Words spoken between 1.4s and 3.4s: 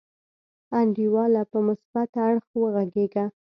په مثبت اړخ وغګیږه.